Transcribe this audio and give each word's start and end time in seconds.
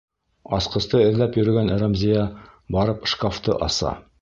Асҡысты 0.59 1.01
эҙләп 1.09 1.37
йөрөгән 1.41 1.69
Рәмзиә 1.83 2.25
барып 2.77 3.07
шкафты 3.13 3.59
аса.. 3.69 3.95